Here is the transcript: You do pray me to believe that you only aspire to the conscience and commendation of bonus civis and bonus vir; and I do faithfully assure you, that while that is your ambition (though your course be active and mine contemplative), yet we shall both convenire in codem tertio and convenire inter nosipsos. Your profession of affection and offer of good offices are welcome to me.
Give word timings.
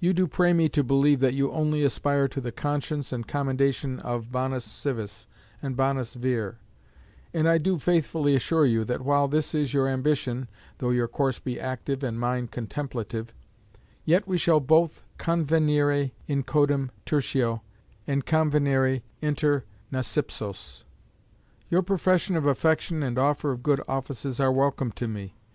You 0.00 0.14
do 0.14 0.26
pray 0.26 0.54
me 0.54 0.70
to 0.70 0.82
believe 0.82 1.20
that 1.20 1.34
you 1.34 1.52
only 1.52 1.84
aspire 1.84 2.26
to 2.28 2.40
the 2.40 2.50
conscience 2.50 3.12
and 3.12 3.28
commendation 3.28 4.00
of 4.00 4.32
bonus 4.32 4.64
civis 4.64 5.26
and 5.60 5.76
bonus 5.76 6.14
vir; 6.14 6.56
and 7.34 7.46
I 7.46 7.58
do 7.58 7.78
faithfully 7.78 8.34
assure 8.34 8.64
you, 8.64 8.82
that 8.86 9.02
while 9.02 9.28
that 9.28 9.54
is 9.54 9.74
your 9.74 9.86
ambition 9.86 10.48
(though 10.78 10.88
your 10.88 11.06
course 11.06 11.38
be 11.38 11.60
active 11.60 12.02
and 12.02 12.18
mine 12.18 12.46
contemplative), 12.48 13.34
yet 14.06 14.26
we 14.26 14.38
shall 14.38 14.60
both 14.60 15.04
convenire 15.18 16.12
in 16.26 16.44
codem 16.44 16.88
tertio 17.04 17.60
and 18.06 18.24
convenire 18.24 19.02
inter 19.20 19.64
nosipsos. 19.92 20.84
Your 21.68 21.82
profession 21.82 22.36
of 22.36 22.46
affection 22.46 23.02
and 23.02 23.18
offer 23.18 23.50
of 23.52 23.62
good 23.62 23.82
offices 23.86 24.40
are 24.40 24.50
welcome 24.50 24.92
to 24.92 25.06
me. 25.06 25.34